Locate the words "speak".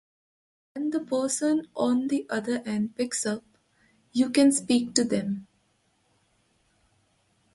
4.51-4.95